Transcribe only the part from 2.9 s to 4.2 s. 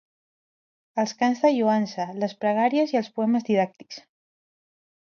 i els poemes didàctics.